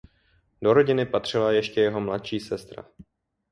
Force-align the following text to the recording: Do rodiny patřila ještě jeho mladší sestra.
Do 0.61 0.73
rodiny 0.73 1.05
patřila 1.05 1.51
ještě 1.51 1.81
jeho 1.81 2.01
mladší 2.01 2.39
sestra. 2.39 2.85